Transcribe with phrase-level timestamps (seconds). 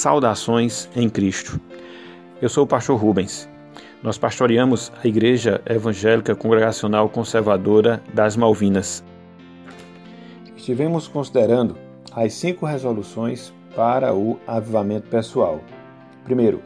[0.00, 1.60] saudações em Cristo.
[2.40, 3.46] Eu sou o pastor Rubens.
[4.02, 9.04] Nós pastoreamos a Igreja Evangélica Congregacional Conservadora das Malvinas.
[10.56, 11.76] Estivemos considerando
[12.12, 15.60] as cinco resoluções para o avivamento pessoal.
[16.24, 16.62] Primeiro,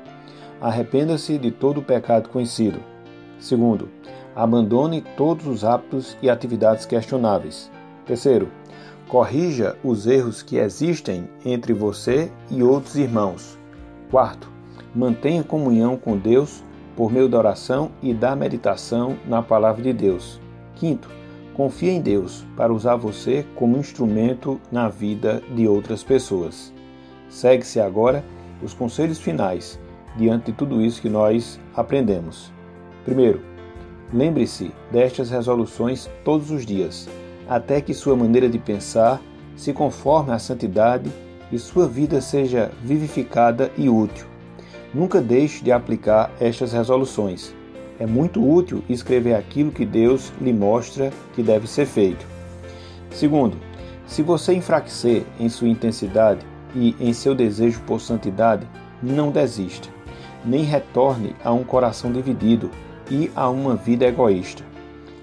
[0.61, 2.79] arrependa-se de todo o pecado conhecido.
[3.41, 3.89] Segundo,
[4.37, 7.69] abandone todos os hábitos e atividades questionáveis.
[8.07, 8.49] Terceiro,
[9.09, 13.59] corrija os erros que existem entre você e outros irmãos.
[14.11, 14.51] Quarto,
[14.95, 16.63] mantenha comunhão com Deus
[16.97, 20.41] por meio da oração e da meditação na palavra de Deus.
[20.77, 21.09] Quinto,
[21.55, 26.73] confie em Deus para usar você como instrumento na vida de outras pessoas.
[27.29, 28.25] Segue-se agora
[28.63, 29.79] os conselhos finais
[30.17, 32.53] diante de tudo isso que nós aprendemos.
[33.05, 33.41] Primeiro,
[34.13, 37.09] lembre-se destas resoluções todos os dias,
[37.49, 39.21] até que sua maneira de pensar
[39.57, 41.11] se conforme à santidade
[41.51, 44.27] e sua vida seja vivificada e útil.
[44.93, 47.55] Nunca deixe de aplicar estas resoluções.
[47.99, 52.27] É muito útil escrever aquilo que Deus lhe mostra que deve ser feito.
[53.11, 53.57] Segundo,
[54.07, 58.67] se você enfraquecer em sua intensidade e em seu desejo por santidade,
[59.03, 59.89] não desista,
[60.45, 62.71] nem retorne a um coração dividido
[63.11, 64.65] e a uma vida egoísta.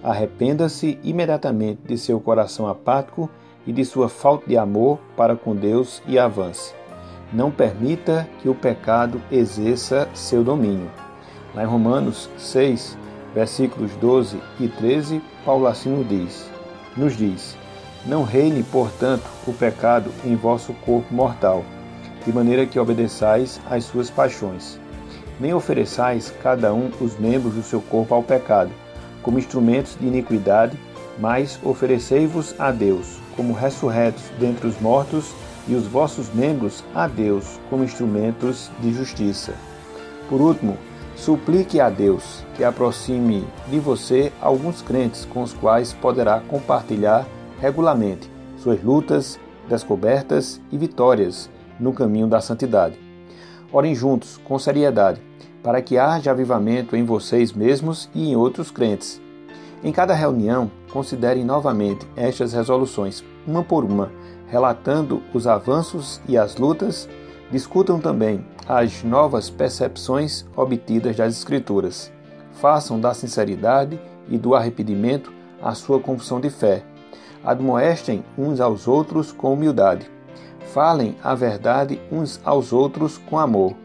[0.04, 3.30] Arrependa-se imediatamente de seu coração apático
[3.66, 6.74] e de sua falta de amor para com Deus e avance.
[7.32, 10.90] Não permita que o pecado exerça seu domínio.
[11.54, 12.98] Lá em Romanos 6,
[13.34, 16.50] versículos 12 e 13, Paulo assim diz,
[16.98, 17.56] nos diz:
[18.06, 21.64] Não reine, portanto, o pecado em vosso corpo mortal,
[22.26, 24.80] de maneira que obedeçais às suas paixões.
[25.40, 28.72] Nem ofereçais cada um os membros do seu corpo ao pecado,
[29.22, 30.78] como instrumentos de iniquidade,
[31.20, 35.34] mas oferecei-vos a Deus, como ressurretos dentre os mortos,
[35.68, 39.54] e os vossos membros a Deus como instrumentos de justiça.
[40.30, 40.78] Por último,
[41.16, 47.28] suplique a Deus que aproxime de você alguns crentes com os quais poderá compartilhar
[47.60, 52.98] regularmente suas lutas, descobertas e vitórias no caminho da santidade.
[53.72, 55.22] Orem juntos, com seriedade,
[55.64, 59.22] para que haja avivamento em vocês mesmos e em outros crentes.
[59.84, 64.12] Em cada reunião, considerem novamente estas resoluções, uma por uma,
[64.48, 67.10] relatando os avanços e as lutas,
[67.52, 72.12] discutam também as novas percepções obtidas das Escrituras.
[72.54, 74.00] Façam da sinceridade
[74.30, 76.84] e do arrependimento a sua confissão de fé.
[77.44, 80.10] Admoestem uns aos outros com humildade.
[80.74, 83.76] Falem a verdade uns aos outros com amor.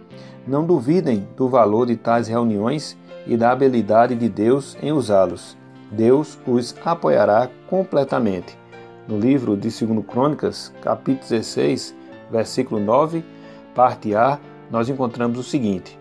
[0.47, 2.97] Não duvidem do valor de tais reuniões
[3.27, 5.57] e da habilidade de Deus em usá-los.
[5.91, 8.57] Deus os apoiará completamente.
[9.09, 11.97] No livro de 2 Crônicas, capítulo 16,
[12.31, 13.25] versículo 9,
[13.75, 14.39] parte A,
[14.71, 15.99] nós encontramos o seguinte: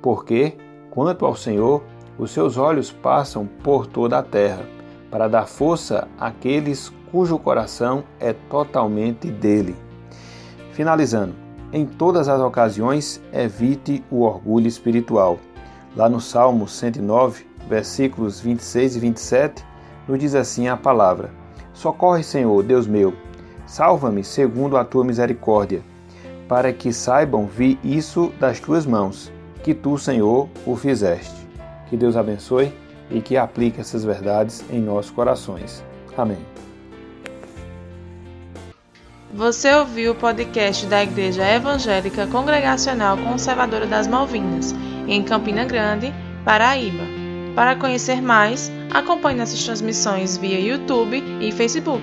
[0.00, 0.56] Porque,
[0.90, 1.82] quanto ao Senhor,
[2.18, 4.66] os seus olhos passam por toda a terra,
[5.10, 9.76] para dar força àqueles cujo coração é totalmente dele.
[10.72, 11.41] Finalizando,
[11.72, 15.38] em todas as ocasiões, evite o orgulho espiritual.
[15.96, 19.64] Lá no Salmo 109, versículos 26 e 27,
[20.06, 21.30] nos diz assim a palavra:
[21.72, 23.14] Socorre, Senhor, Deus meu,
[23.66, 25.82] salva-me segundo a tua misericórdia,
[26.48, 31.46] para que saibam vi isso das tuas mãos, que tu, Senhor, o fizeste.
[31.88, 32.72] Que Deus abençoe
[33.10, 35.84] e que aplique essas verdades em nossos corações.
[36.16, 36.38] Amém.
[39.34, 44.74] Você ouviu o podcast da Igreja Evangélica Congregacional Conservadora das Malvinas,
[45.08, 46.12] em Campina Grande,
[46.44, 47.04] Paraíba.
[47.54, 52.02] Para conhecer mais, acompanhe nossas transmissões via YouTube e Facebook.